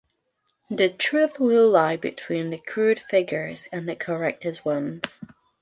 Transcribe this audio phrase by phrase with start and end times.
[0.71, 5.21] The truth will lie between the crude figures and the corrected ones.